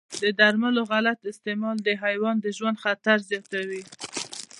د 0.23 0.23
درملو 0.39 0.81
غلط 0.91 1.19
استعمال 1.31 1.77
د 1.83 1.89
حیوان 2.03 2.35
د 2.41 2.47
ژوند 2.57 2.81
خطر 2.83 3.17
زیاتوي. 3.29 3.83